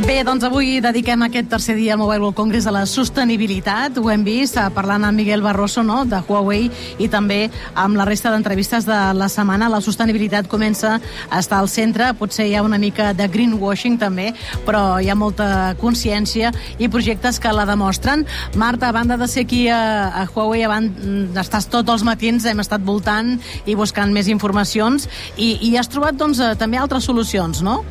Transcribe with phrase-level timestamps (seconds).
[0.00, 3.98] Bé, doncs avui dediquem aquest tercer dia al Mobile World Congress a la sostenibilitat.
[4.00, 8.06] Ho hem vist eh, parlant amb Miguel Barroso no, de Huawei i també amb la
[8.08, 9.68] resta d'entrevistes de la setmana.
[9.68, 12.08] La sostenibilitat comença a estar al centre.
[12.16, 14.30] Potser hi ha una mica de greenwashing també,
[14.64, 15.50] però hi ha molta
[15.82, 18.24] consciència i projectes que la demostren.
[18.56, 19.82] Marta, a banda de ser aquí a,
[20.22, 23.36] a Huawei, abans estàs tots els matins, hem estat voltant
[23.66, 27.82] i buscant més informacions i, i has trobat doncs, eh, també altres solucions, no?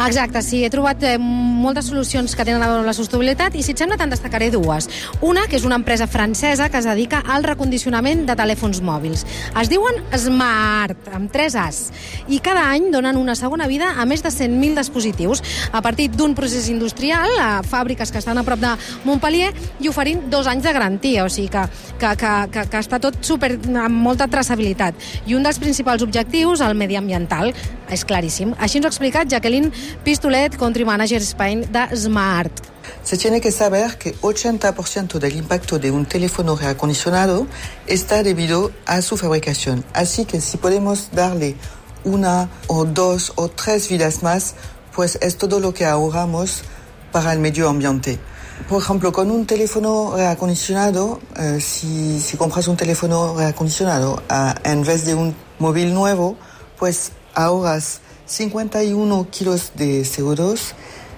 [0.00, 3.62] Exacte, sí, he trobat eh, moltes solucions que tenen a veure amb la sostenibilitat i
[3.62, 4.86] si et sembla te'n destacaré dues.
[5.20, 9.26] Una, que és una empresa francesa que es dedica al recondicionament de telèfons mòbils.
[9.60, 11.80] Es diuen Smart, amb 3 As,
[12.32, 16.32] i cada any donen una segona vida a més de 100.000 dispositius a partir d'un
[16.38, 18.72] procés industrial a fàbriques que estan a prop de
[19.04, 19.52] Montpellier
[19.84, 21.66] i oferint dos anys de garantia, o sigui que,
[22.00, 23.52] que, que, que, que està tot super,
[23.84, 24.96] amb molta traçabilitat.
[25.28, 27.52] I un dels principals objectius, el mediambiental,
[27.90, 28.54] és claríssim.
[28.62, 29.70] Així ens ho ha explicat Jacqueline
[30.04, 32.52] Pistolet, country manager Spain de Smart.
[33.02, 37.46] Se tiene que saber que 80% del impacto de un teléfono reacondicionado
[37.86, 39.84] está debido a su fabricación.
[39.92, 41.56] Así que si podemos darle
[42.04, 44.54] una o dos o tres vidas más,
[44.94, 46.62] pues es todo lo que ahorramos
[47.12, 48.18] para el medio ambiente.
[48.68, 54.84] Por ejemplo, con un teléfono reacondicionado, eh, si, si, compras un teléfono reacondicionado a, en
[54.84, 56.36] vez de un móvil nuevo,
[56.78, 58.00] pues ahorras
[58.30, 60.72] 51 kilos de CO2,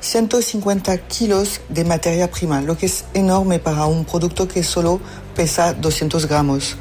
[0.00, 4.98] 150 kilos de materia prima, lo que es enorme para un producto que solo
[5.36, 6.76] pesa 200 gramos.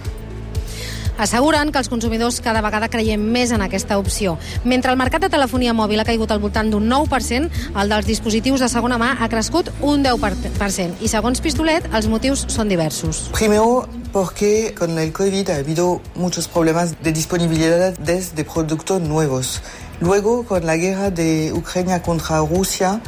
[1.17, 4.35] Asseguren que els consumidors cada vegada creiem més en aquesta opció.
[4.63, 7.49] Mentre el mercat de telefonia mòbil ha caigut al voltant d'un 9%,
[7.79, 10.99] el dels dispositius de segona mà ha crescut un 10%.
[10.99, 13.29] I segons Pistolet, els motius són diversos.
[13.31, 19.61] Primero, porque con el COVID ha habido muchos problemas de disponibilidad de productos nuevos.
[20.01, 23.01] Luego, con la guerra de Ucrania contra Rusia,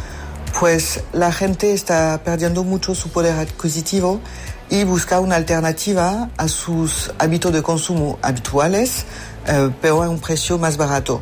[0.59, 4.19] pues la gente está perdiendo mucho su poder adquisitivo
[4.69, 9.06] y busca una alternativa a sus hábitos de consumo habituales,
[9.47, 11.22] eh, pero a un precio más barato.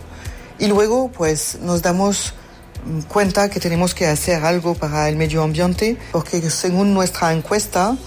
[0.57, 2.33] Y luego, pues nos damos
[3.09, 7.97] cuenta que tenemos que hacer algo para el medio ambiente, porque según nuestra encuesta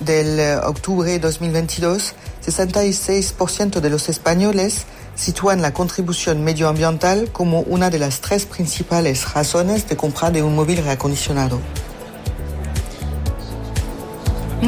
[0.00, 2.14] del eh, octubre de 2022,
[2.46, 4.86] 66% de los españoles
[5.16, 10.54] sitúan la contribución medioambiental como una de las tres principales razones de compra de un
[10.54, 11.60] móvil reacondicionado.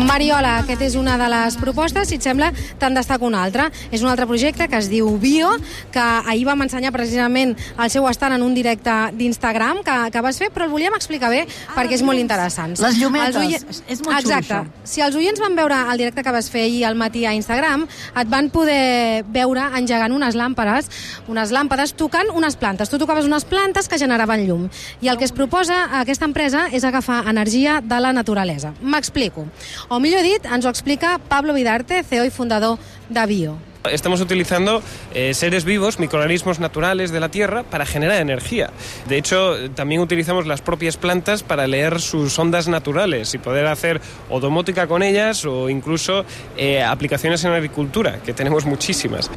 [0.08, 2.46] Mariola, aquest és una de les propostes, si et sembla,
[2.80, 3.66] te'n destaco una altra.
[3.92, 5.50] És un altre projecte que es diu Bio,
[5.92, 10.38] que ahir vam ensenyar precisament el seu estant en un directe d'Instagram que, que vas
[10.41, 12.72] fer, però el volíem explicar bé ah, perquè és molt interessant.
[12.80, 13.82] Les llumetes, oient...
[13.84, 14.62] és molt Exacte.
[14.62, 17.34] xulo, Si els oients van veure el directe que vas fer ahir al matí a
[17.36, 17.84] Instagram,
[18.16, 20.88] et van poder veure engegant unes làmpades,
[21.28, 22.88] unes làmpades tocant unes plantes.
[22.88, 24.64] Tu tocaves unes plantes que generaven llum.
[25.04, 28.72] I el que es proposa a aquesta empresa és agafar energia de la naturalesa.
[28.80, 29.44] M'explico.
[29.92, 32.78] O millor dit, ens ho explica Pablo Vidarte, CEO i fundador
[33.09, 33.56] de Bio.
[33.91, 34.82] Estamos utilizando
[35.14, 38.70] eh, seres vivos, microorganismos naturales de la Tierra para generar energía.
[39.08, 44.00] De hecho, también utilizamos las propias plantas para leer sus ondas naturales y poder hacer
[44.28, 44.41] o
[44.88, 46.25] con ellas o incluso
[46.56, 49.31] eh, aplicaciones en agricultura, que tenemos muchísimas.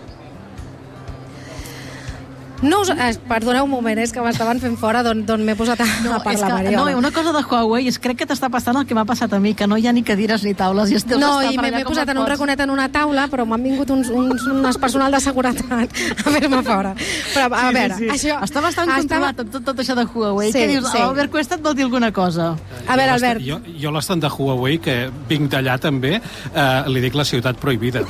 [2.61, 2.89] No us...
[2.93, 6.17] Eh, perdoneu un moment, és que m'estaven fent fora d'on m'he posat a, No, a
[6.19, 6.91] és parlar, que, Mariola.
[6.91, 9.39] no, una cosa de Huawei és crec que t'està passant el que m'ha passat a
[9.41, 10.91] mi, que no hi ha ni cadires ni taules.
[10.91, 13.89] I esteu No, i m'he posat en un raconet en una taula, però m'han vingut
[13.89, 16.93] uns, uns, unes personal de seguretat a fer-me fora.
[17.33, 18.11] Però, a Sí, veure, sí, sí.
[18.17, 18.37] això...
[18.45, 20.51] Està bastant controlat amb tot, tot això de Huawei.
[20.51, 20.91] Sí, Què dius?
[20.91, 21.01] sí.
[21.01, 22.51] Albert Cuesta et vol dir alguna cosa?
[22.87, 23.41] A veure, Albert.
[23.45, 26.19] Jo, jo l'estat de Huawei, que vinc d'allà també,
[26.53, 28.05] eh, li dic la ciutat prohibida.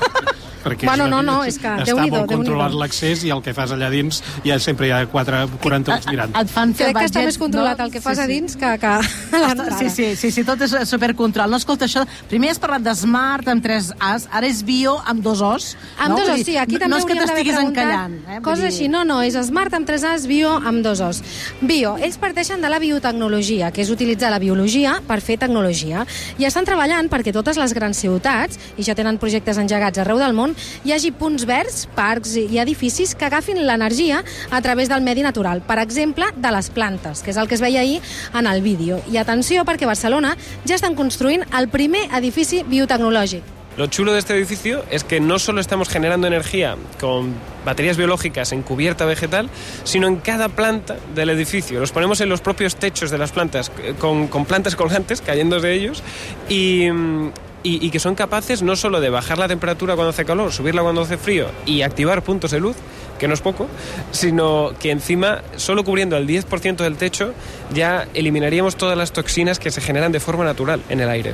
[0.64, 3.90] Perquè Bueno, no, no, és que està molt controlat l'accés i el que fas allà
[3.94, 6.36] dins ja sempre hi ha 4, 40 ulls mirant.
[6.42, 7.86] Et fan fer Crec que està més controlat no?
[7.86, 8.34] el que fas Sí, a sí.
[8.34, 9.02] dins que, que a
[9.46, 9.78] l'entrada.
[9.80, 11.50] Sí, sí, sí, sí, tot és supercontrol.
[11.52, 12.06] No, escolta, això...
[12.30, 15.72] Primer has parlat de Smart amb tres As, ara és Bio amb dos Os.
[15.98, 16.20] Amb no?
[16.22, 18.16] dos os, sí, aquí no, també no és que hauríem d'haver t'estiguis preguntat encallant.
[18.38, 18.42] Eh?
[18.46, 21.22] Coses dir- així, no, no, és Smart amb 3 As, Bio amb 2 Os.
[21.62, 26.06] Bio, ells parteixen de la biotecnologia, que és utilitzar la biologia per fer tecnologia,
[26.38, 30.34] i estan treballant perquè totes les grans ciutats, i ja tenen projectes engegats arreu del
[30.38, 30.51] món,
[30.84, 35.62] hi hagi punts verds, parcs i edificis que agafin l'energia a través del medi natural,
[35.62, 38.02] per exemple, de les plantes, que és el que es veia ahir
[38.34, 39.02] en el vídeo.
[39.12, 43.58] I atenció, perquè a Barcelona ja estan construint el primer edifici biotecnològic.
[43.78, 47.34] Lo chulo de este edificio es que no solo estamos generando energía con
[47.66, 49.50] baterías biológicas en cubierta vegetal,
[49.86, 51.80] sino en cada planta del edificio.
[51.80, 55.62] Los ponemos en los propios techos de las plantas, eh, con, con plantas colgantes cayendo
[55.62, 56.04] de ellos
[56.50, 57.32] y, mm,
[57.64, 60.82] y- y que son capaces no solo de bajar la temperatura cuando hace calor, subirla
[60.82, 62.76] cuando hace frío y activar puntos de luz,
[63.20, 63.68] que no es poco,
[64.12, 67.34] sino que encima, solo cubriendo el 10% del techo,
[67.74, 71.34] ya eliminaríamos todas las toxinas que se generan de forma natural en el aire.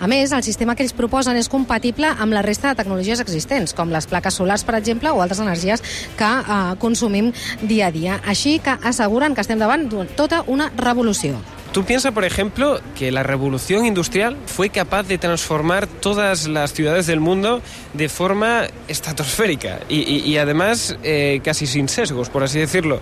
[0.00, 3.70] A més, el sistema que ells proposen és compatible amb la resta de tecnologies existents,
[3.72, 5.84] com les plaques solars, per exemple, o altres energies
[6.18, 7.30] que eh, consumim
[7.62, 8.16] dia a dia.
[8.26, 9.86] Així que asseguren que estem davant
[10.18, 11.38] tota una revolució.
[11.72, 17.06] Tú piensas, por ejemplo, que la revolución industrial fue capaz de transformar todas las ciudades
[17.06, 17.62] del mundo
[17.94, 23.00] de forma estratosférica y, además eh, casi sin sesgos, por así decirlo.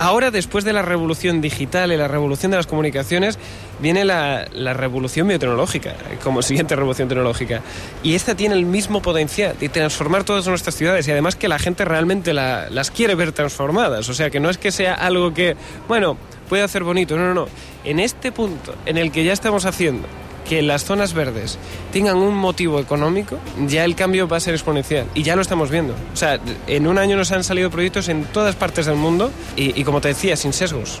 [0.00, 3.38] Ahora, después de la revolución digital y la revolución de las comunicaciones,
[3.80, 5.94] viene la, la, revolución biotecnológica,
[6.24, 7.60] como siguiente revolución tecnológica.
[8.02, 11.58] Y esta tiene el mismo potencial de transformar todas nuestras ciudades y además que la
[11.58, 14.08] gente realmente la, las quiere ver transformadas.
[14.08, 15.54] O sea, que no es que sea algo que,
[15.86, 16.16] bueno,
[16.48, 17.48] puede hacer bonito, no, no, no.
[17.84, 20.08] En este punto en el que ya estamos haciendo
[20.48, 21.58] que las zonas verdes
[21.92, 25.06] tengan un motivo económico, ya el cambio va a ser exponencial.
[25.14, 25.94] Y ya lo estamos viendo.
[26.12, 29.78] O sea, en un año nos han salido proyectos en todas partes del mundo y,
[29.78, 31.00] y como te decía, sin sesgos.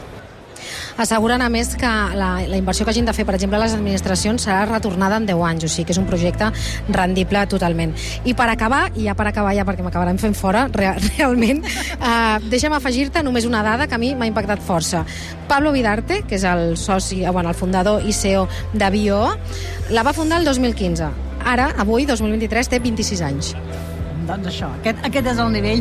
[1.00, 4.44] Asseguren, a més, que la, la inversió que hagin de fer, per exemple, les administracions
[4.44, 6.50] serà retornada en 10 anys, o sigui que és un projecte
[6.92, 7.94] rendible totalment.
[8.28, 12.36] I per acabar, i ja per acabar, ja perquè m'acabaran fent fora, real, realment, eh,
[12.52, 15.06] deixa'm afegir-te només una dada que a mi m'ha impactat força.
[15.48, 18.44] Pablo Vidarte, que és el soci, bueno, el fundador i CEO
[18.74, 19.22] de Bio,
[19.96, 21.08] la va fundar el 2015.
[21.48, 23.54] Ara, avui, 2023, té 26 anys.
[24.28, 25.78] Doncs això, aquest, aquest és el nivell